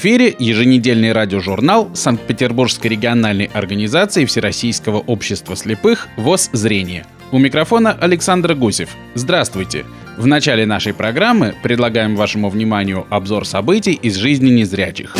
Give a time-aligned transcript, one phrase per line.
[0.00, 7.04] Эфире еженедельный радиожурнал Санкт-Петербургской региональной организации Всероссийского общества слепых ВОЗ «Зрение».
[7.32, 8.88] У микрофона Александр Гусев.
[9.12, 9.84] Здравствуйте!
[10.16, 15.14] В начале нашей программы предлагаем вашему вниманию обзор событий из жизни незрячих.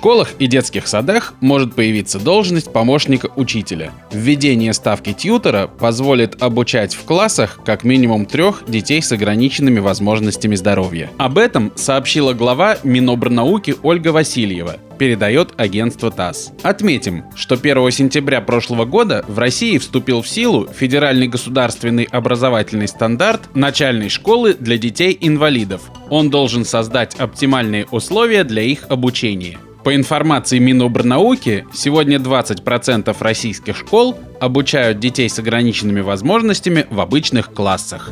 [0.00, 3.92] Школах и детских садах может появиться должность помощника учителя.
[4.10, 11.10] Введение ставки тьютера позволит обучать в классах как минимум трех детей с ограниченными возможностями здоровья.
[11.18, 16.52] Об этом сообщила глава Минобрнауки Ольга Васильева передает агентство ТАСС.
[16.62, 23.54] Отметим, что 1 сентября прошлого года в России вступил в силу федеральный государственный образовательный стандарт
[23.54, 25.82] начальной школы для детей-инвалидов.
[26.08, 29.58] Он должен создать оптимальные условия для их обучения.
[29.84, 38.10] По информации Минобрнауки, сегодня 20% российских школ обучают детей с ограниченными возможностями в обычных классах.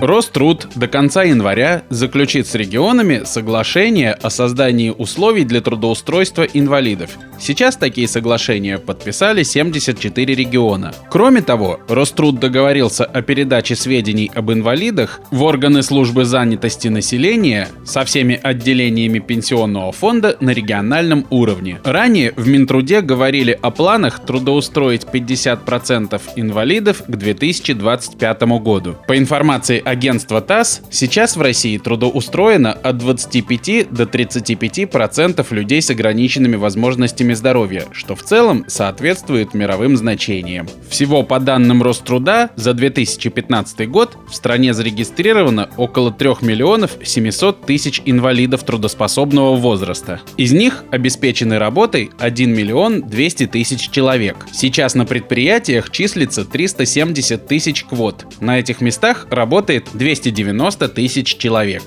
[0.00, 7.10] Роструд до конца января заключит с регионами соглашение о создании условий для трудоустройства инвалидов.
[7.38, 10.92] Сейчас такие соглашения подписали 74 региона.
[11.10, 18.04] Кроме того, Роструд договорился о передаче сведений об инвалидах в органы службы занятости населения со
[18.04, 21.80] всеми отделениями пенсионного фонда на региональном уровне.
[21.84, 28.96] Ранее в Минтруде говорили о планах трудоустроить 50% инвалидов к 2025 году.
[29.06, 35.90] По информации агентства ТАСС, сейчас в России трудоустроено от 25 до 35% процентов людей с
[35.90, 40.68] ограниченными возможностями здоровья, что в целом соответствует мировым значениям.
[40.90, 48.02] Всего по данным Роструда за 2015 год в стране зарегистрировано около 3 миллионов 700 тысяч
[48.04, 50.20] инвалидов трудоспособного возраста.
[50.36, 54.46] Из них обеспечены работой 1 миллион 200 тысяч человек.
[54.52, 58.26] Сейчас на предприятиях числится 370 тысяч квот.
[58.40, 61.82] На этих местах работает работает 290 тысяч человек.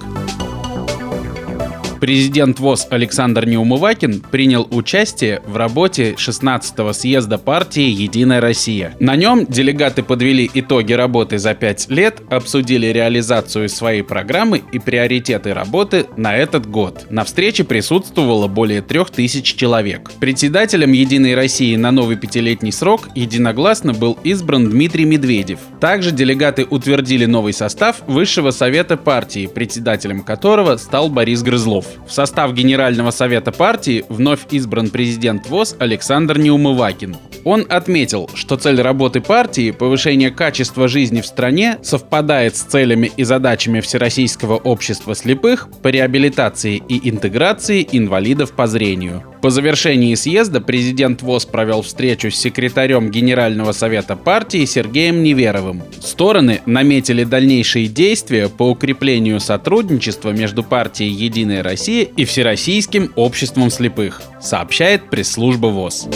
[2.00, 8.96] Президент ВОЗ Александр Неумывакин принял участие в работе 16-го съезда партии «Единая Россия».
[9.02, 15.54] На нем делегаты подвели итоги работы за пять лет, обсудили реализацию своей программы и приоритеты
[15.54, 17.08] работы на этот год.
[17.10, 20.10] На встрече присутствовало более трех тысяч человек.
[20.22, 25.60] Председателем «Единой России» на новый пятилетний срок единогласно был избран Дмитрий Медведев.
[25.82, 31.89] Также делегаты утвердили новый состав Высшего Совета партии, председателем которого стал Борис Грызлов.
[32.08, 37.18] В состав Генерального совета партии вновь избран президент ВОЗ Александр Неумывакин.
[37.44, 43.24] Он отметил, что цель работы партии– повышение качества жизни в стране совпадает с целями и
[43.24, 49.29] задачами Всероссийского общества слепых по реабилитации и интеграции инвалидов по зрению.
[49.42, 55.82] По завершении съезда президент ВОЗ провел встречу с секретарем Генерального совета партии Сергеем Неверовым.
[56.02, 64.22] Стороны наметили дальнейшие действия по укреплению сотрудничества между партией «Единая Россия» и Всероссийским обществом слепых,
[64.42, 66.10] сообщает пресс-служба ВОЗ.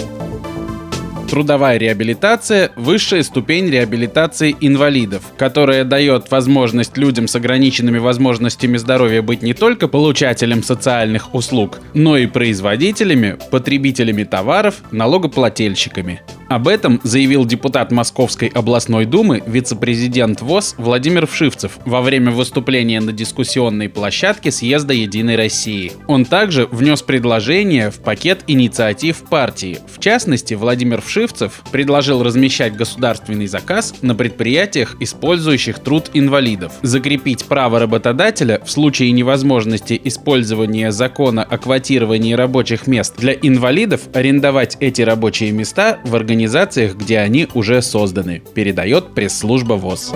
[1.33, 9.41] Трудовая реабилитация– высшая ступень реабилитации инвалидов, которая дает возможность людям с ограниченными возможностями здоровья быть
[9.41, 16.21] не только получателем социальных услуг, но и производителями, потребителями товаров, налогоплательщиками.
[16.49, 23.11] Об этом заявил депутат Московской областной думы, вице-президент ВОЗ Владимир Вшивцев во время выступления на
[23.11, 25.93] дискуссионной площадке съезда «Единой России».
[26.05, 29.79] Он также внес предложение в пакет инициатив партии.
[29.91, 31.22] В частности, Владимир Вшивцев
[31.71, 39.99] предложил размещать государственный заказ на предприятиях, использующих труд инвалидов, закрепить право работодателя в случае невозможности
[40.03, 47.19] использования закона о квотировании рабочих мест для инвалидов арендовать эти рабочие места в организациях, где
[47.19, 50.13] они уже созданы, передает пресс-служба ВОЗ.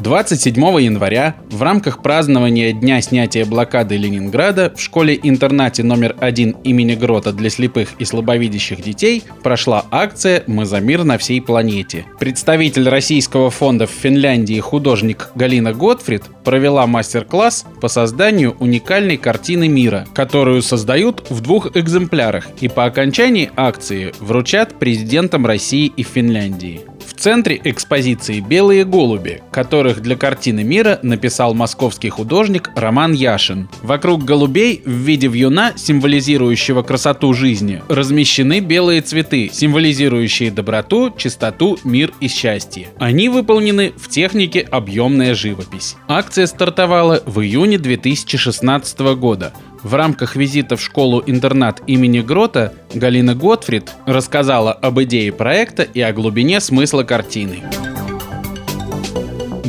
[0.00, 7.32] 27 января в рамках празднования Дня снятия блокады Ленинграда в школе-интернате номер один имени Грота
[7.32, 12.06] для слепых и слабовидящих детей прошла акция «Мы за мир на всей планете».
[12.18, 20.06] Представитель Российского фонда в Финляндии художник Галина Готфрид провела мастер-класс по созданию уникальной картины мира,
[20.14, 26.80] которую создают в двух экземплярах и по окончании акции вручат президентам России и Финляндии.
[27.20, 33.68] Центре экспозиции «Белые голуби», которых для картины мира написал московский художник Роман Яшин.
[33.82, 42.10] Вокруг голубей в виде вьюна, символизирующего красоту жизни, размещены белые цветы, символизирующие доброту, чистоту, мир
[42.20, 42.88] и счастье.
[42.98, 45.96] Они выполнены в технике объемная живопись.
[46.08, 49.52] Акция стартовала в июне 2016 года–
[49.82, 56.12] в рамках визита в школу-интернат имени Грота Галина Готфрид рассказала об идее проекта и о
[56.12, 57.64] глубине смысла картины.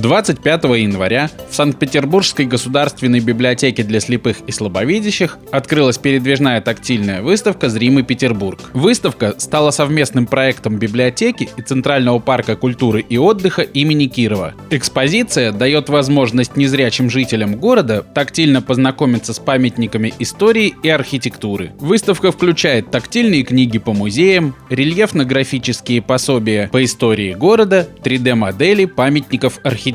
[0.02, 8.04] 25 января в Санкт-Петербургской государственной библиотеке для слепых и слабовидящих открылась передвижная тактильная выставка «Зримый
[8.04, 8.60] Петербург».
[8.74, 14.56] Выставка стала совместным проектом библиотеки и Центрального парка культуры и отдыха имени Кирова.
[14.72, 21.74] Экспозиция дает возможность незрячим жителям города тактильно познакомиться с памятниками истории и архитектуры.
[21.80, 29.91] Выставка включает тактильные книги по музеям, рельефно-графические пособия по истории города, 3D-модели памятников архитектуры,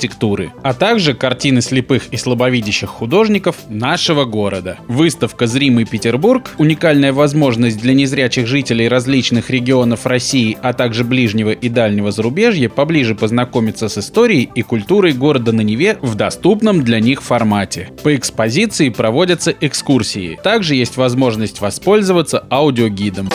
[0.62, 4.78] а также картины слепых и слабовидящих художников нашего города.
[4.88, 11.68] Выставка «Зримый Петербург»— уникальная возможность для незрячих жителей различных регионов России, а также ближнего и
[11.68, 17.22] дальнего зарубежья поближе познакомиться с историей и культурой города на Неве в доступном для них
[17.22, 17.90] формате.
[18.02, 20.38] По экспозиции проводятся экскурсии.
[20.42, 23.30] Также есть возможность воспользоваться аудиогидом.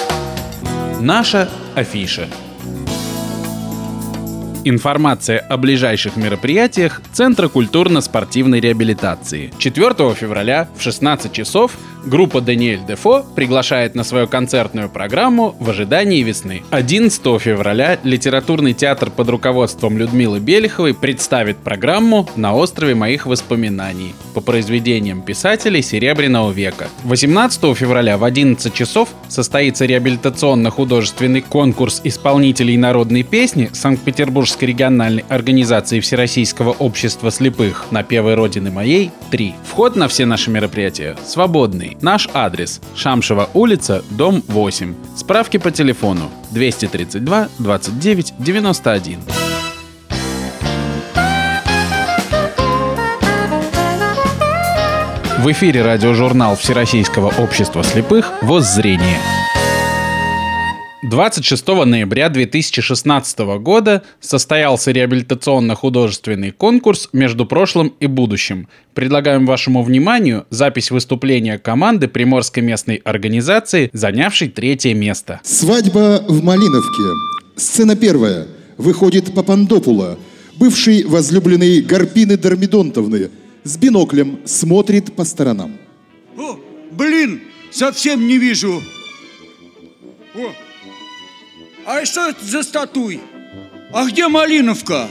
[0.99, 2.27] Наша афиша.
[4.63, 9.51] Информация о ближайших мероприятиях Центра культурно-спортивной реабилитации.
[9.57, 11.71] 4 февраля в 16 часов
[12.06, 16.63] группа Даниэль Дефо приглашает на свою концертную программу «В ожидании весны».
[16.71, 24.42] 11 февраля литературный театр под руководством Людмилы Белиховой представит программу «На острове моих воспоминаний» по
[24.42, 26.88] произведениям писателей Серебряного века.
[27.03, 36.71] 18 февраля в 11 часов состоится реабилитационно-художественный конкурс исполнителей народной песни Санкт-Петербургской региональной организации Всероссийского
[36.71, 39.56] общества слепых на Певой Родины моей 3.
[39.65, 41.90] Вход на все наши мероприятия свободный.
[42.01, 44.95] Наш адрес– Шамшева улица, дом 8.
[45.15, 49.19] Справки по телефону 232 29 91.
[55.39, 59.40] В эфире радиожурнал Всероссийского общества слепых «Воззрение».
[61.03, 68.68] 26 ноября 2016 года состоялся реабилитационно-художественный конкурс между прошлым и будущим.
[68.94, 75.42] Предлагаем вашему вниманию запись выступления команды Приморской местной организации, занявшей третье место.
[75.44, 77.04] Свадьба в Малиновке.
[77.56, 78.47] Сцена первая.
[78.77, 80.19] Выходит Папандопула,
[80.59, 83.31] бывший возлюбленный Гарпины Дормидонтовны,
[83.63, 85.77] с биноклем смотрит по сторонам.
[86.38, 86.59] О,
[86.92, 88.81] блин, совсем не вижу.
[90.36, 90.51] О,
[91.91, 93.19] а что за статуй?
[93.93, 95.09] А где Малиновка?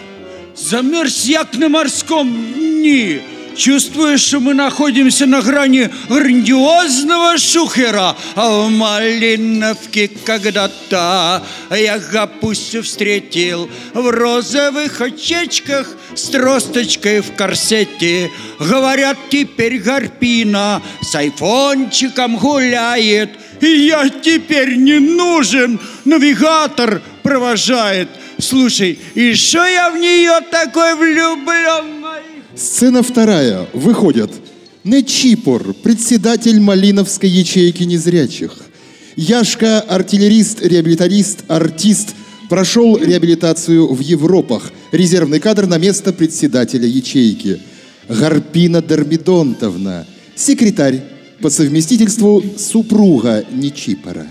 [0.57, 3.21] Замерз як на морском дни.
[3.55, 13.69] Чувствуешь, что мы находимся на грани грандиозного шухера, а в Малиновке когда-то я Гапусю встретил
[13.93, 18.31] в розовых очечках с тросточкой в корсете.
[18.59, 23.31] Говорят, теперь Гарпина с айфончиком гуляет,
[23.61, 28.09] и я теперь не нужен, навигатор провожает.
[28.39, 32.05] Слушай, и что я в нее такой влюблен?
[32.57, 33.67] Сцена вторая.
[33.73, 34.31] Выходят
[34.83, 38.57] Нечипор, председатель Малиновской ячейки незрячих.
[39.15, 42.15] Яшка, артиллерист, реабилитарист, артист,
[42.49, 44.73] прошел реабилитацию в Европах.
[44.91, 47.61] Резервный кадр на место председателя ячейки.
[48.09, 51.03] Гарпина Дормидонтовна, секретарь,
[51.41, 54.27] по совместительству супруга Нечипора.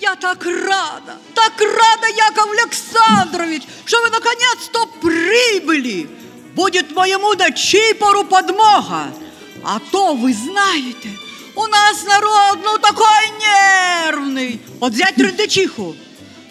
[0.00, 6.08] Я так рада, так рада, Яков Александрович, что вы наконец-то прибыли.
[6.54, 9.12] Будет моему Нечипору подмога.
[9.62, 11.10] А то, вы знаете,
[11.54, 13.06] у нас народ, ну, такой
[13.38, 14.60] нервный.
[14.80, 15.94] Вот взять трындычиху.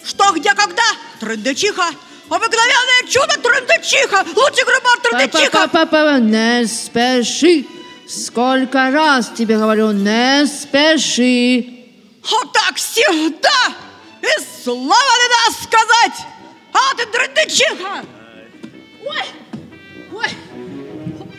[0.04, 0.82] Что, где, когда?
[1.18, 1.90] Трындычиха.
[2.28, 4.24] Обыкновенное чудо трындычиха.
[4.36, 5.50] Лучший грибар трындычиха.
[5.50, 7.66] Па-па-па-па, не спеши.
[8.10, 11.86] Сколько раз тебе говорю, не спеши.
[12.24, 13.76] А так всегда.
[14.20, 16.26] И слова не даст сказать.
[16.72, 18.04] А ты трындычиха.
[19.06, 19.26] Ой,
[20.12, 20.28] ой,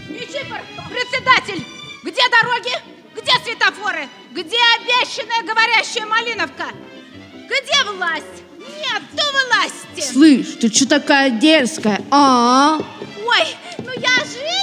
[0.09, 1.65] Нечипор, председатель,
[2.03, 2.71] где дороги?
[3.15, 4.07] Где светофоры?
[4.31, 6.67] Где обещанная говорящая Малиновка?
[7.47, 8.43] Где власть?
[8.57, 10.09] Нету власти.
[10.09, 12.77] Слышь, ты что такая дерзкая, а?
[12.77, 14.61] Ой, ну я женщина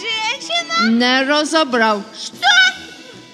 [0.00, 0.90] женщина?
[0.90, 2.02] Не разобрал.
[2.14, 2.46] Что?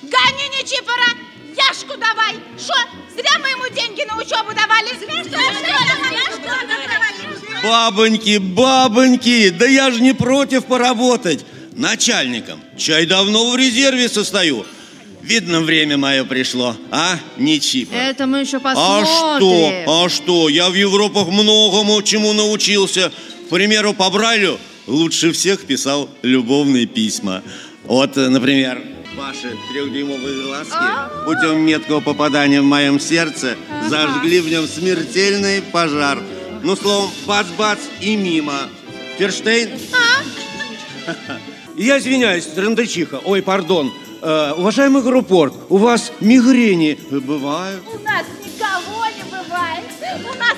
[0.03, 1.17] Гони Нечипора!
[1.57, 2.35] Яшку давай!
[2.59, 2.75] Что?
[3.15, 4.89] Зря мы ему деньги на учебу давали?
[4.99, 5.31] Зря что?
[5.31, 7.69] Зря что?
[7.69, 12.61] Бабоньки, бабоньки, да я же не против поработать начальником.
[12.79, 14.65] Чай давно в резерве состою.
[15.23, 17.19] Видно, время мое пришло, а?
[17.37, 17.93] Не чипа.
[17.95, 19.07] Это мы еще А посмотрим.
[19.07, 20.05] что?
[20.05, 20.49] А что?
[20.49, 23.13] Я в Европах многому чему научился.
[23.47, 24.59] К примеру, по Брайлю
[24.91, 27.43] лучше всех писал любовные письма.
[27.85, 28.83] Вот, э, например,
[29.17, 30.75] ваши трехдюймовые глазки
[31.25, 33.57] путем меткого попадания в моем сердце
[33.89, 36.19] зажгли в нем смертельный пожар.
[36.63, 38.69] Ну, словом, бац-бац и мимо.
[39.19, 39.71] Ферштейн?
[41.77, 43.21] Я извиняюсь, трендечиха.
[43.25, 43.93] Ой, пардон.
[44.21, 47.83] Э, уважаемый группорт, у вас мигрени бывают?
[47.87, 49.85] У нас никого не бывает.
[50.23, 50.50] У нас.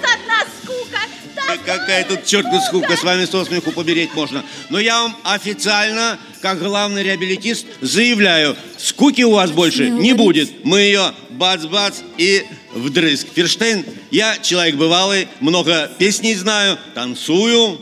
[1.65, 4.45] Какая тут черту скука, с вами со смеху побереть можно.
[4.71, 10.65] Но я вам официально, как главный реабилитист, заявляю, скуки у вас больше не будет.
[10.65, 13.29] Мы ее бац-бац и вдрызг.
[13.35, 17.81] Ферштейн, я человек бывалый, много песней знаю, танцую.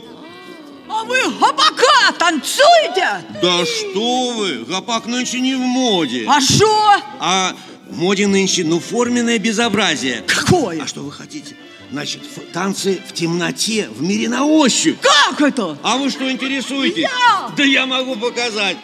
[0.89, 3.23] А вы гопака танцуете?
[3.41, 6.25] Да что вы, гопак нынче не в моде.
[6.27, 6.97] А что?
[7.19, 7.55] А
[7.89, 10.23] в моде нынче, ну, форменное безобразие.
[10.27, 10.81] Какое?
[10.83, 11.55] А что вы хотите?
[11.91, 12.21] Значит,
[12.53, 14.97] танцы в темноте, в мире на ощупь.
[15.01, 15.77] Как это?
[15.83, 16.99] А вы что интересуетесь?
[16.99, 17.49] Я!
[17.57, 18.77] Да я могу показать.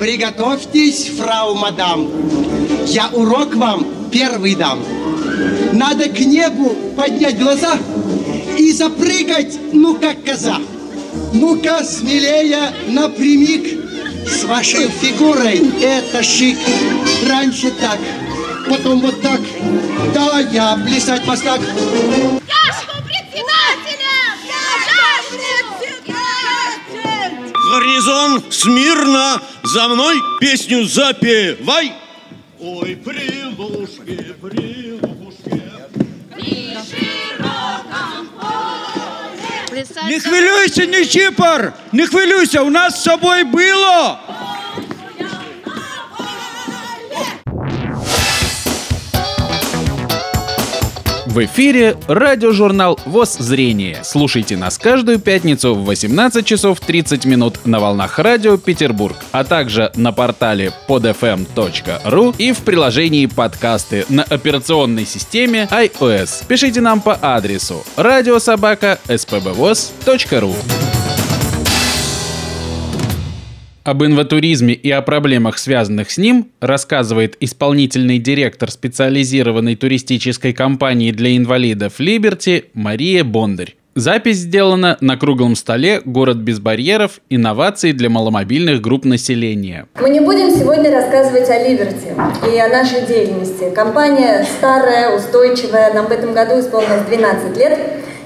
[0.00, 2.10] Приготовьтесь, фрау мадам.
[2.86, 4.82] Я урок вам первый дам.
[5.72, 7.78] Надо к небу поднять глаза
[8.58, 10.58] и запрыгать, ну как коза.
[11.32, 13.80] Ну-ка, смелее, напрямик.
[14.28, 16.58] С вашей фигурой это шик.
[17.28, 18.00] Раньше так,
[18.68, 19.40] потом вот так.
[20.14, 21.60] Да, я плясать мастак.
[21.60, 24.36] Яшку председателя!
[24.46, 27.52] Яшку председатель!
[27.70, 31.92] Гарнизон, смирно, за мной песню запевай.
[32.60, 35.62] Ой, прилушки, прилушки.
[39.70, 41.74] Плясать Не хвилюйся, Нечипор!
[41.92, 44.20] Не хвилюйся, у нас с собой было!
[51.32, 54.00] В эфире радиожурнал ВОЗ «Зрение».
[54.02, 59.90] Слушайте нас каждую пятницу в 18 часов 30 минут на волнах радио Петербург, а также
[59.96, 66.44] на портале podfm.ru и в приложении подкасты на операционной системе iOS.
[66.46, 70.54] Пишите нам по адресу радиособака spbvoz.ru
[73.84, 81.36] об инватуризме и о проблемах, связанных с ним, рассказывает исполнительный директор специализированной туристической компании для
[81.36, 83.74] инвалидов «Либерти» Мария Бондарь.
[83.94, 87.20] Запись сделана на круглом столе «Город без барьеров.
[87.28, 89.86] Инновации для маломобильных групп населения».
[90.00, 92.08] Мы не будем сегодня рассказывать о Ливерти
[92.50, 93.70] и о нашей деятельности.
[93.74, 97.78] Компания старая, устойчивая, нам в этом году исполнилось 12 лет.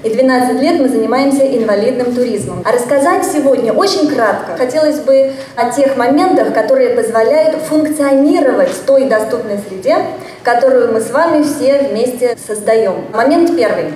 [0.06, 2.62] И 12 лет мы занимаемся инвалидным туризмом.
[2.64, 9.06] А рассказать сегодня очень кратко хотелось бы о тех моментах, которые позволяют функционировать в той
[9.06, 9.96] доступной среде,
[10.44, 13.06] которую мы с вами все вместе создаем.
[13.12, 13.86] Момент первый.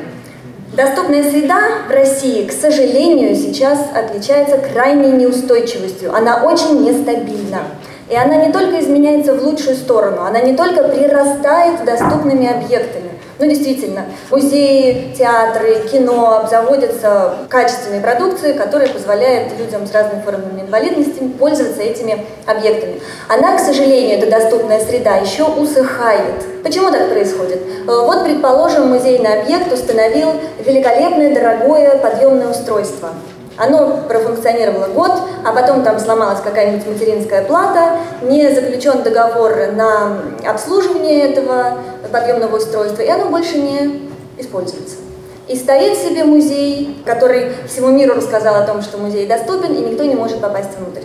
[0.77, 6.13] Доступная среда в России, к сожалению, сейчас отличается крайней неустойчивостью.
[6.13, 7.61] Она очень нестабильна.
[8.09, 13.10] И она не только изменяется в лучшую сторону, она не только прирастает доступными объектами.
[13.41, 21.21] Ну, действительно, музеи, театры, кино обзаводятся качественной продукцией, которая позволяет людям с разными формами инвалидности
[21.39, 23.01] пользоваться этими объектами.
[23.31, 26.63] Она, к сожалению, эта доступная среда еще усыхает.
[26.63, 27.63] Почему так происходит?
[27.89, 33.09] Э, Вот, предположим, музейный объект установил великолепное, дорогое подъемное устройство.
[33.61, 35.13] Оно профункционировало год,
[35.45, 40.17] а потом там сломалась какая-нибудь материнская плата, не заключен договор на
[40.49, 41.77] обслуживание этого
[42.11, 44.97] подъемного устройства, и оно больше не используется.
[45.47, 50.05] И стоит себе музей, который всему миру рассказал о том, что музей доступен, и никто
[50.05, 51.03] не может попасть внутрь.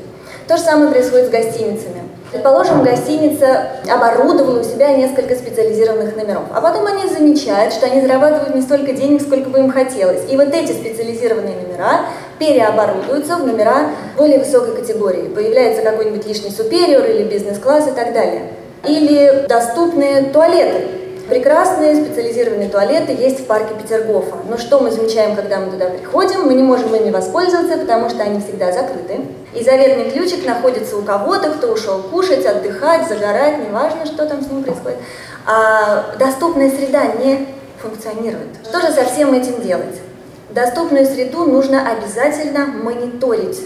[0.47, 2.03] То же самое происходит с гостиницами.
[2.31, 8.55] Предположим, гостиница оборудовала у себя несколько специализированных номеров, а потом они замечают, что они зарабатывают
[8.55, 10.21] не столько денег, сколько бы им хотелось.
[10.29, 12.01] И вот эти специализированные номера
[12.39, 15.29] переоборудуются в номера более высокой категории.
[15.33, 18.51] Появляется какой-нибудь лишний супериор или бизнес-класс и так далее.
[18.87, 20.87] Или доступные туалеты.
[21.29, 24.37] Прекрасные специализированные туалеты есть в парке Петергофа.
[24.47, 26.45] Но что мы замечаем, когда мы туда приходим?
[26.45, 29.21] Мы не можем ими воспользоваться, потому что они всегда закрыты.
[29.55, 34.51] И заветный ключик находится у кого-то, кто ушел кушать, отдыхать, загорать, неважно, что там с
[34.51, 34.99] ним происходит.
[35.47, 37.47] А доступная среда не
[37.81, 38.49] функционирует.
[38.63, 40.04] Что же со всем этим делать?
[40.49, 43.61] Доступную среду нужно обязательно мониторить,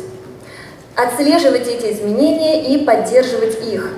[0.96, 3.94] отслеживать эти изменения и поддерживать их.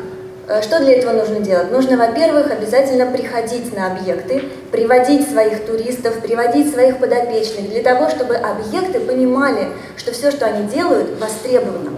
[0.47, 1.71] Э, Что для этого нужно делать?
[1.71, 8.35] Нужно, во-первых, обязательно приходить на объекты, приводить своих туристов, приводить своих подопечных, для того, чтобы
[8.35, 11.91] объекты понимали, что все, что они делают, востребовано.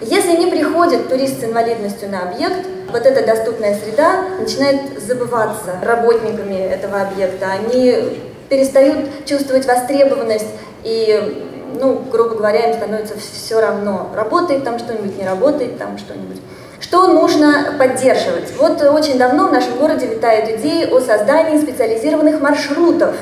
[0.00, 6.54] Если не приходит турист с инвалидностью на объект, вот эта доступная среда начинает забываться работниками
[6.56, 7.46] этого объекта.
[7.52, 8.18] Они
[8.48, 10.48] перестают чувствовать востребованность
[10.84, 11.44] и,
[11.78, 16.40] ну, грубо говоря, им становится все равно, работает там что-нибудь, не работает там что-нибудь.
[16.80, 18.52] Что нужно поддерживать?
[18.56, 23.16] Вот очень давно в нашем городе витает идея о создании специализированных маршрутов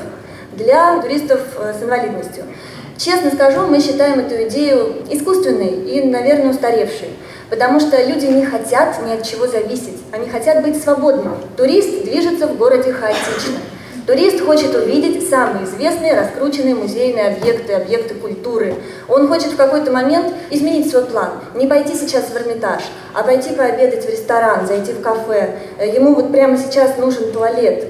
[0.53, 2.43] для туристов с инвалидностью.
[2.97, 7.09] Честно скажу, мы считаем эту идею искусственной и, наверное, устаревшей.
[7.49, 11.35] Потому что люди не хотят ни от чего зависеть, они хотят быть свободными.
[11.55, 13.57] Турист движется в городе хаотично.
[14.07, 18.75] Турист хочет увидеть самые известные раскрученные музейные объекты, объекты культуры.
[19.09, 21.31] Он хочет в какой-то момент изменить свой план.
[21.55, 22.83] Не пойти сейчас в Эрмитаж,
[23.13, 25.55] а пойти пообедать в ресторан, зайти в кафе.
[25.93, 27.85] Ему вот прямо сейчас нужен туалет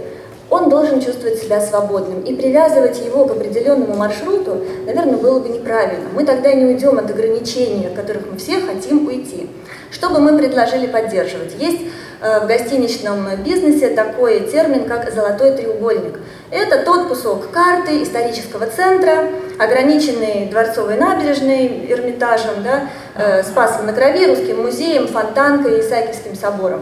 [0.50, 2.22] он должен чувствовать себя свободным.
[2.22, 6.06] И привязывать его к определенному маршруту, наверное, было бы неправильно.
[6.14, 9.50] Мы тогда не уйдем от ограничений, от которых мы все хотим уйти.
[9.92, 11.54] Что бы мы предложили поддерживать?
[11.60, 11.88] Есть э,
[12.22, 16.20] в гостиничном бизнесе такой термин, как «золотой треугольник».
[16.50, 24.26] Это тот кусок карты исторического центра, ограниченный Дворцовой набережной, Эрмитажем, да, э, Спасом на Крови,
[24.28, 26.82] Русским музеем, Фонтанкой и Исаакиевским собором.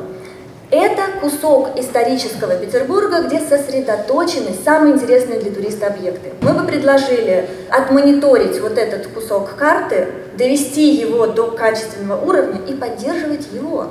[0.71, 6.33] Это кусок исторического Петербурга, где сосредоточены самые интересные для туриста объекты.
[6.41, 13.47] Мы бы предложили отмониторить вот этот кусок карты, довести его до качественного уровня и поддерживать
[13.53, 13.89] его.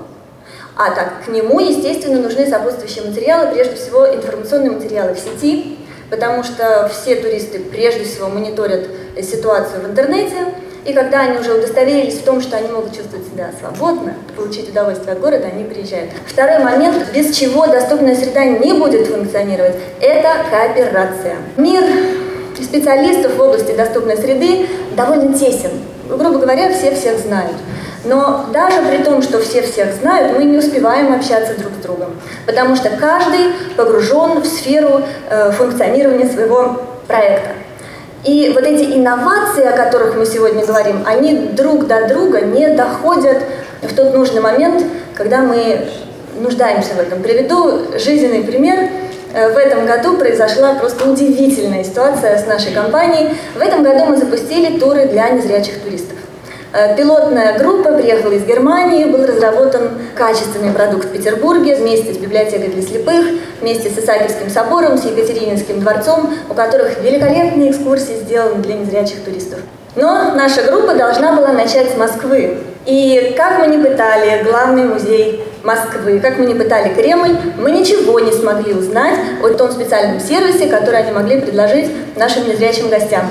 [0.76, 5.78] А так, к нему, естественно, нужны сопутствующие материалы, прежде всего информационные материалы в сети,
[6.10, 8.86] потому что все туристы прежде всего мониторят
[9.22, 10.36] ситуацию в интернете,
[10.84, 15.12] и когда они уже удостоверились в том, что они могут чувствовать себя свободно, получить удовольствие
[15.14, 16.10] от города, они приезжают.
[16.26, 21.36] Второй момент, без чего доступная среда не будет функционировать, это кооперация.
[21.56, 21.84] Мир
[22.62, 25.70] специалистов в области доступной среды довольно тесен.
[26.08, 27.56] Грубо говоря, все всех знают.
[28.04, 32.16] Но даже при том, что все всех знают, мы не успеваем общаться друг с другом,
[32.46, 37.50] потому что каждый погружен в сферу э, функционирования своего проекта.
[38.25, 43.43] И вот эти инновации, о которых мы сегодня говорим, они друг до друга не доходят
[43.82, 44.82] в тот нужный момент,
[45.14, 45.88] когда мы
[46.40, 47.23] нуждаемся в этом.
[47.23, 48.88] Приведу жизненный пример.
[49.32, 53.34] Э, в этом году произошла просто удивительная ситуация с нашей компанией.
[53.54, 56.19] В этом году мы запустили туры для незрячих туристов.
[56.76, 62.67] Э, пилотная группа приехала из Германии, был разработан качественный продукт в Петербурге вместе с библиотекой
[62.67, 63.26] для слепых,
[63.60, 69.60] вместе с Исаакиевским собором, с Екатерининским дворцом, у которых великолепные экскурсии сделаны для незрячих туристов.
[69.95, 72.58] Но наша группа должна была начать с Москвы.
[72.87, 78.19] И как мы не пытали главный музей Москвы, как мы не пытали Кремль, мы ничего
[78.19, 83.26] не смогли узнать о том специальном сервисе, который они могли предложить нашим незрячим гостям.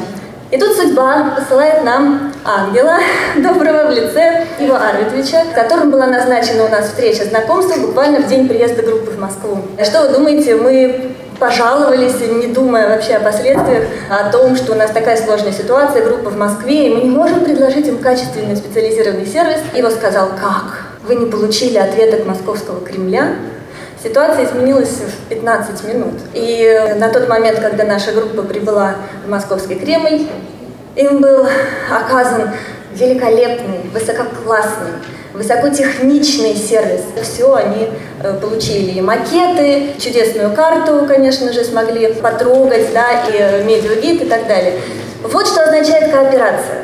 [0.54, 3.00] И тут судьба посылает нам ангела
[3.38, 8.28] доброго в лице Ива Арвидовича, с которым была назначена у нас встреча знакомства буквально в
[8.28, 9.58] день приезда группы в Москву.
[9.84, 14.92] Что вы думаете, мы пожаловались, не думая вообще о последствиях, о том, что у нас
[14.92, 19.58] такая сложная ситуация, группа в Москве, и мы не можем предложить им качественный специализированный сервис.
[19.74, 20.86] Ива сказал, как?
[21.08, 23.30] Вы не получили ответ от московского Кремля?
[24.04, 26.16] Ситуация изменилась в 15 минут.
[26.34, 30.28] И на тот момент, когда наша группа прибыла в Московский Кремль,
[30.98, 31.48] им был
[31.90, 32.50] оказан
[32.94, 34.92] великолепный, высококлассный,
[35.34, 37.02] высокотехничный сервис.
[37.24, 37.90] Все они
[38.22, 44.82] э, получили макеты, чудесную карту, конечно же, смогли потрогать, да, и медиагид и так далее.
[45.24, 46.82] Вот что означает кооперация.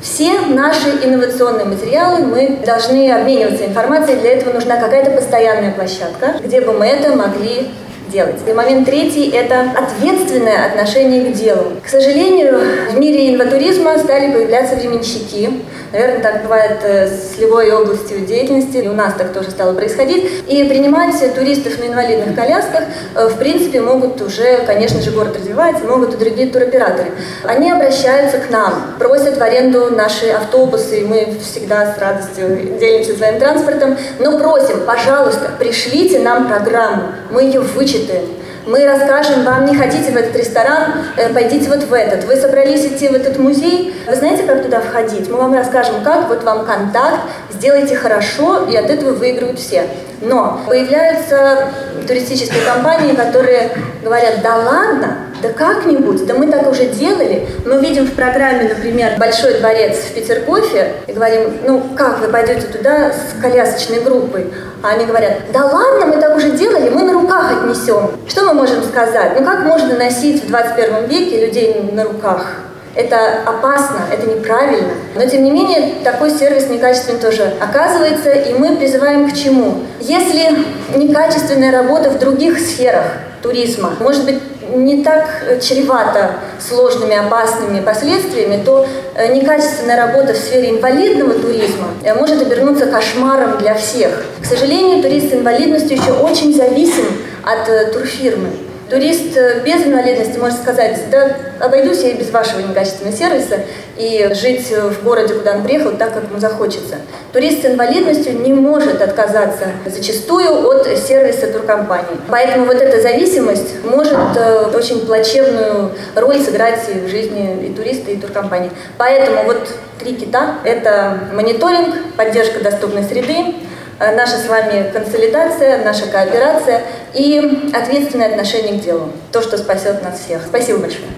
[0.00, 6.60] Все наши инновационные материалы мы должны обмениваться информацией, для этого нужна какая-то постоянная площадка, где
[6.60, 7.68] бы мы это могли
[8.10, 8.36] делать.
[8.46, 11.72] И момент третий– это ответственное отношение к делу.
[11.84, 15.50] К сожалению, в мире инватуризма стали появляться временщики.
[15.92, 20.44] Наверное, так бывает э, с любой областью деятельности, и у нас так тоже стало происходить.
[20.46, 25.84] И принимать туристов на инвалидных колясках, э, в принципе, могут уже, конечно же, город развивается,
[25.84, 27.10] могут и другие туроператоры.
[27.44, 33.16] Они обращаются к нам, просят в аренду наши автобусы, и мы всегда с радостью делимся
[33.16, 38.26] своим транспортом, но просим, пожалуйста, пришлите нам программу, мы ее вычислим вычитаем.
[38.66, 42.24] Мы расскажем вам, не хотите в этот ресторан, э, пойдите вот в этот.
[42.24, 45.28] Вы собрались идти в этот музей, вы знаете, как туда входить?
[45.30, 49.84] Мы вам расскажем, как, вот вам контакт, сделайте хорошо, и от этого выиграют все.
[50.20, 51.68] Но появляются
[52.06, 53.70] туристические компании, которые
[54.02, 57.46] говорят, да ладно, да как-нибудь, да мы так уже делали.
[57.64, 62.66] Мы видим в программе, например, Большой дворец в Петергофе и говорим, ну как вы пойдете
[62.66, 64.52] туда с колясочной группой?
[64.82, 68.10] А они говорят, да ладно, мы так уже делали, мы на руках отнесем.
[68.28, 69.32] Что мы можем сказать?
[69.38, 72.46] Ну как можно носить в 21 веке людей на руках?
[72.94, 74.88] Это опасно, это неправильно.
[75.14, 79.84] Но, тем не менее, такой сервис некачественный тоже оказывается, и мы призываем к чему?
[80.00, 80.64] Если
[80.96, 83.04] некачественная работа в других сферах
[83.40, 84.40] туризма, может быть,
[84.74, 92.14] не так чревато сложными, опасными последствиями, то э, некачественная работа в сфере инвалидного туризма э,
[92.14, 94.24] может обернуться кошмаром для всех.
[94.40, 97.06] К сожалению, турист с инвалидностью еще очень зависим
[97.44, 98.50] от э, турфирмы.
[98.88, 103.60] Турист э, без инвалидности может сказать, да обойдусь я и без вашего некачественного сервиса
[103.98, 106.96] и жить в городе, куда он приехал, так, как ему захочется.
[107.32, 112.16] Турист с инвалидностью не может отказаться зачастую от сервиса туркомпании.
[112.28, 118.10] Поэтому вот эта зависимость может э, очень плачевную роль сыграть и в жизни и туриста,
[118.10, 118.70] и туркомпании.
[118.96, 123.67] Поэтому вот три кита– это мониторинг, поддержка доступной среды, Э,
[123.98, 126.82] наша с вами консолидация, наша кооперация
[127.14, 129.12] и ответственное отношение к делу.
[129.32, 130.42] То, что спасет нас всех.
[130.46, 131.08] Спасибо большое.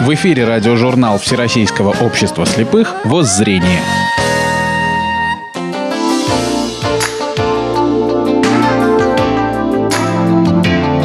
[0.00, 3.80] В эфире радиожурнал Всероссийского общества слепых «Воззрение».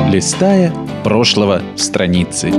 [0.10, 2.52] Листая прошлого страницы.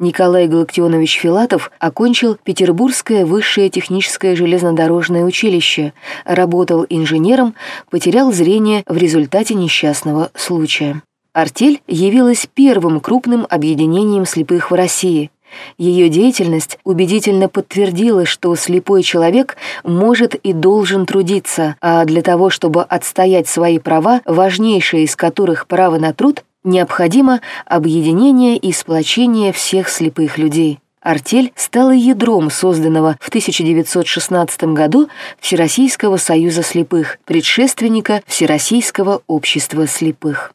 [0.00, 5.94] Николай Галактионович Филатов окончил Петербургское высшее техническое железнодорожное училище,
[6.26, 7.54] работал инженером,
[7.88, 11.00] потерял зрение в результате несчастного случая.
[11.32, 15.30] Артель явилась первым крупным объединением слепых в России–
[15.78, 22.82] ее деятельность убедительно подтвердила, что слепой человек может и должен трудиться, а для того, чтобы
[22.82, 30.38] отстоять свои права, важнейшее из которых право на труд, необходимо объединение и сплочение всех слепых
[30.38, 30.78] людей.
[31.02, 35.08] Артель стала ядром созданного в 1916 году
[35.40, 40.52] Всероссийского союза слепых, предшественника Всероссийского общества слепых.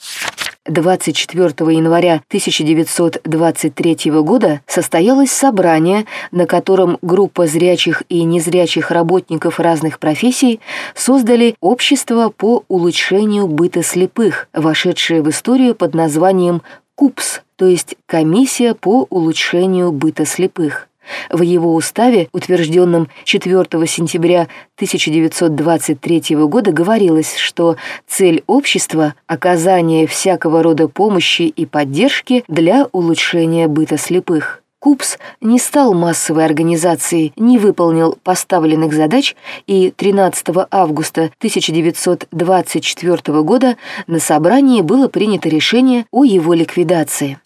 [0.68, 10.60] 24 января 1923 года состоялось собрание, на котором группа зрячих и незрячих работников разных профессий
[10.96, 16.62] создали общество по улучшению быта слепых, вошедшее в историю под названием
[16.96, 20.88] КУПС, то есть Комиссия по улучшению быта слепых.
[21.30, 30.88] В его уставе, утвержденном 4 сентября 1923 года, говорилось, что цель общества– оказание всякого рода
[30.88, 34.64] помощи и поддержки для улучшения быта слепых.
[34.80, 44.20] КУПС не стал массовой организацией, не выполнил поставленных задач, и 13 августа 1924 года на
[44.20, 47.40] собрании было принято решение о его ликвидации.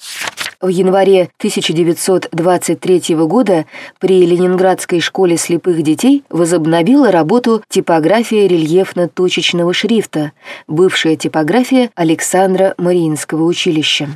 [0.61, 3.65] В январе 1923 года
[3.99, 10.33] при Ленинградской школе слепых детей возобновила работу типография рельефно-точечного шрифта,
[10.67, 14.09] бывшая типография Александра Мариинского училища.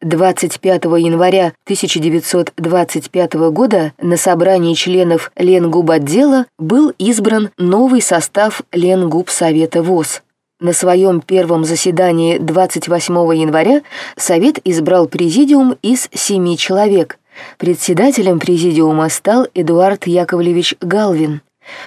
[0.00, 10.22] 25 января 1925 года на собрании членов Ленгуб-отдела был избран новый состав Ленгуб-совета ВОЗ.
[10.60, 13.82] На своем первом заседании 28 января
[14.16, 17.20] Совет избрал президиум из семи человек.
[17.58, 21.42] Председателем президиума стал Эдуард Яковлевич Галвин.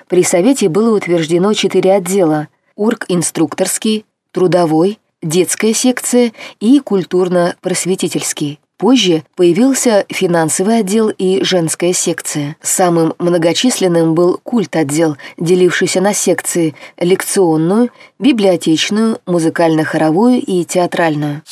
[0.07, 6.31] При Совете было утверждено четыре отдела– Урк-инструкторский, трудовой, детская секция
[6.61, 8.60] и культурно-просветительский.
[8.81, 12.55] Позже появился финансовый отдел и женская секция.
[12.63, 21.43] Самым многочисленным был культ-отдел, делившийся на секции– лекционную, библиотечную, музыкально-хоровую и театральную.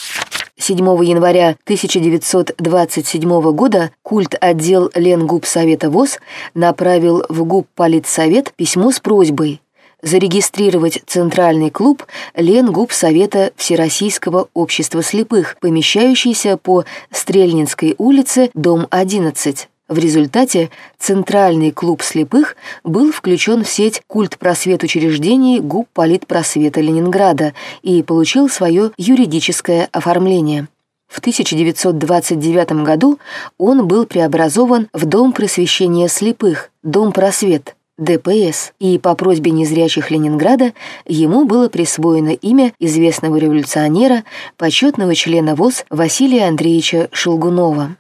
[0.58, 6.18] 7 января 1927 года культ-отдел Ленгуб Совета ВОЗ
[6.56, 9.62] направил в ГУП Политсовет письмо с просьбой
[10.02, 12.04] зарегистрировать Центральный клуб
[12.36, 19.68] Ленгуб Совета Всероссийского общества слепых, помещающийся по Стрельнинской улице, дом 11.
[19.88, 27.54] В результате Центральный клуб слепых был включен в сеть культ просвет учреждений ГУП Политпросвета Ленинграда
[27.82, 30.68] и получил свое юридическое оформление.
[31.08, 33.18] В 1929 году
[33.58, 40.74] он был преобразован в Дом просвещения слепых, Дом просвет– ДПС, и по просьбе незрячих Ленинграда
[41.06, 44.24] ему было присвоено имя известного революционера,
[44.58, 47.96] почетного члена ВОЗ Василия Андреевича Шелгунова.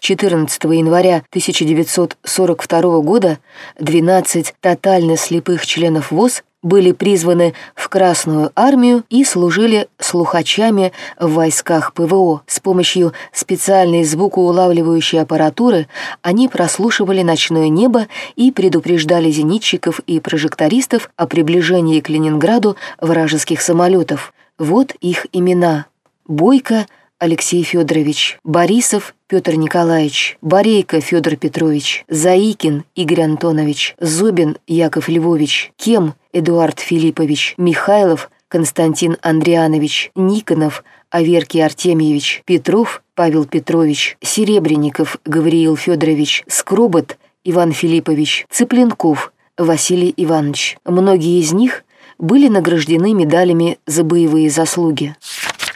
[0.00, 3.38] 14 января 1942 года
[3.78, 11.94] 12 тотально слепых членов ВОЗ были призваны в Красную армию и служили слухачами в войсках
[11.94, 12.42] ПВО.
[12.46, 15.88] С помощью специальной звукоулавливающей аппаратуры
[16.22, 24.32] они прослушивали ночное небо и предупреждали зенитчиков и прожектористов о приближении к Ленинграду вражеских самолетов.
[24.58, 25.86] Вот их имена.
[26.26, 26.86] Бойко
[27.18, 36.14] Алексей Федорович, Борисов Петр Николаевич, Борейко Федор Петрович, Заикин Игорь Антонович, Зобин Яков Львович, Кем
[36.32, 47.16] Эдуард Филиппович, Михайлов Константин Андрианович, Никонов Аверкий Артемьевич, Петров Павел Петрович, Серебренников Гавриил Федорович, Скробот
[47.44, 50.76] Иван Филиппович, Цыпленков Василий Иванович.
[50.84, 51.84] Многие из них
[52.18, 55.14] были награждены медалями за боевые заслуги.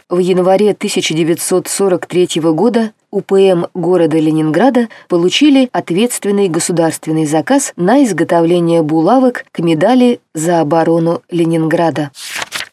[0.07, 9.59] В январе 1943 года УПМ города Ленинграда получили ответственный государственный заказ на изготовление булавок к
[9.59, 12.11] медали за оборону Ленинграда.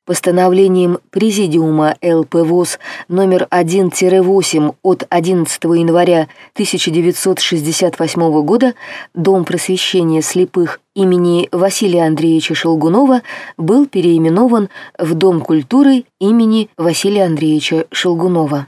[0.04, 8.74] Постановлением Президиума ЛПВОЗ номер 1-8 от 11 января 1968 года
[9.14, 13.22] Дом просвещения слепых имени Василия Андреевича Шелгунова
[13.56, 18.66] был переименован в Дом культуры имени Василия Андреевича Шелгунова.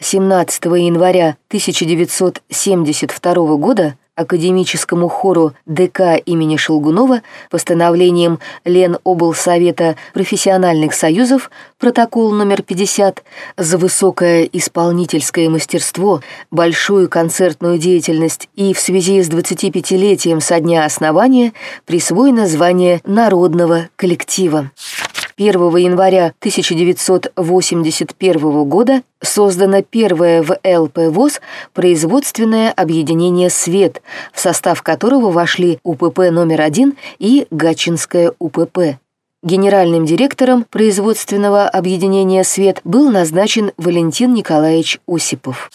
[0.00, 12.62] 17 января 1972 года академическому хору ДК имени Шелгунова постановлением Леноблсовета профессиональных союзов протокол номер
[12.62, 13.24] 50
[13.56, 21.52] за высокое исполнительское мастерство, большую концертную деятельность и в связи с 25-летием со дня основания
[21.86, 24.70] присвоено звание народного коллектива.
[25.36, 30.98] 1 января 1981 года создано первое в ЛП
[31.72, 34.00] производственное объединение «Свет»,
[34.32, 38.98] в состав которого вошли УПП номер один и Гатчинское УПП.
[39.42, 45.68] Генеральным директором производственного объединения «Свет» был назначен Валентин Николаевич Осипов.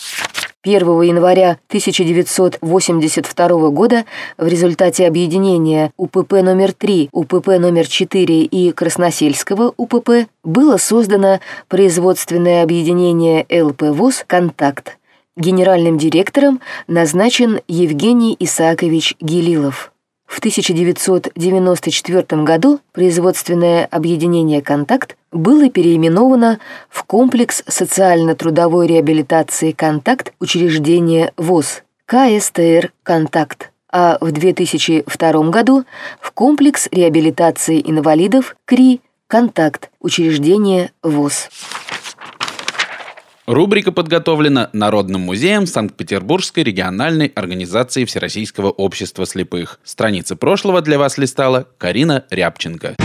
[0.62, 4.04] 1 января 1982 года
[4.38, 12.62] в результате объединения УПП номер 3, УПП номер 4 и Красносельского УПП было создано производственное
[12.62, 14.98] объединение ЛП ВОЗ «Контакт».
[15.38, 19.94] Генеральным директором назначен Евгений Исаакович Гелилов.
[20.26, 31.84] В 1994 году производственное объединение «Контакт» было переименовано в комплекс социально-трудовой реабилитации «Контакт» учреждения ВОЗ
[32.06, 35.86] КСТР «Контакт», а в 2002 году
[36.20, 41.50] в комплекс реабилитации инвалидов КРИ «Контакт» учреждения ВОЗ.
[43.46, 49.80] Рубрика подготовлена Народным музеем Санкт-Петербургской региональной организации Всероссийского общества слепых.
[49.84, 52.96] Страницы прошлого для вас листала Карина Рябченко.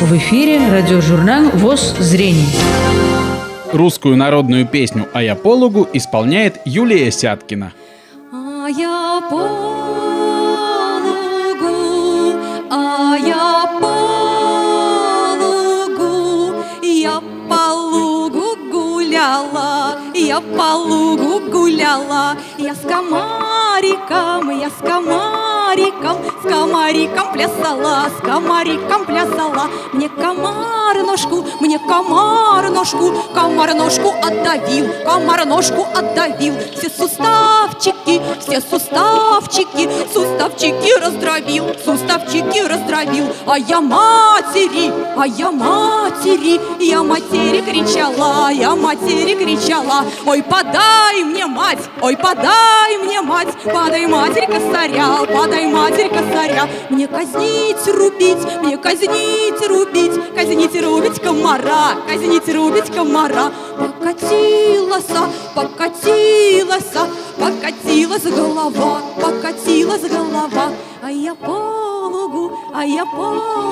[0.00, 2.46] В эфире радиожурнал ВОЗ «Зрение».
[3.72, 7.72] Русскую народную песню «А я пологу» исполняет Юлия Сяткина.
[8.32, 9.56] А я пологу,
[12.70, 13.66] а я
[15.40, 25.47] пологу, я по лугу гуляла, я по лугу гуляла, я с комариком, я с комариком,
[25.68, 29.68] с комариком плясала, с комариком плясала.
[29.92, 36.54] Мне комар ножку, мне комар ножку, комар ножку отдавил, комар ножку отдавил.
[36.74, 43.26] Все суставчики, все суставчики, суставчики раздробил, суставчики раздробил.
[43.46, 50.04] А я матери, а я матери, я матери кричала, я матери кричала.
[50.24, 56.68] Ой, подай мне мать, ой, подай мне мать, подай матерь косаря, подай матерь косаря.
[56.90, 63.52] Мне казнить, рубить, мне казнить, рубить, казнить, рубить комара, казнить, рубить комара.
[63.78, 65.04] Покатилась,
[65.54, 66.92] покатилась,
[67.38, 70.72] покатилась голова, покатилась голова.
[71.02, 71.50] А я по
[72.08, 73.28] лугу, а я по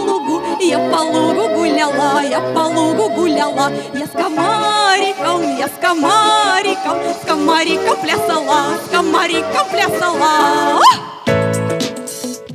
[0.06, 3.72] лугу, я по лугу гуляла, я по лугу гуляла.
[3.94, 10.80] Я с комариком, я с комариком, с комариком плясала, с комариком плясала.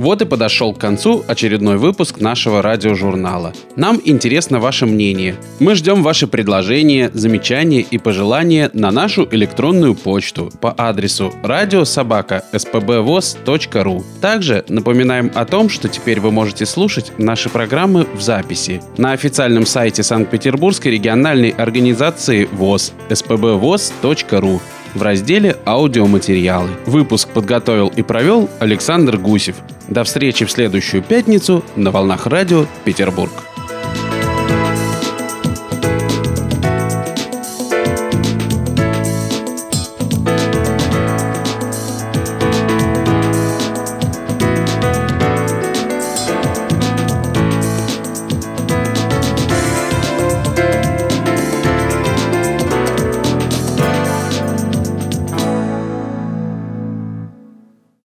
[0.01, 3.53] Вот и подошел к концу очередной выпуск нашего радиожурнала.
[3.75, 5.35] Нам интересно ваше мнение.
[5.59, 14.03] Мы ждем ваши предложения, замечания и пожелания на нашу электронную почту по адресу радиособака.спбвоз.ру.
[14.21, 19.67] Также напоминаем о том, что теперь вы можете слушать наши программы в записи на официальном
[19.67, 24.61] сайте Санкт-Петербургской региональной организации ВОЗ spbvoz.ru
[24.93, 26.69] в разделе «Аудиоматериалы».
[26.85, 29.55] Выпуск подготовил и провел Александр Гусев.
[29.87, 33.31] До встречи в следующую пятницу на «Волнах радио Петербург».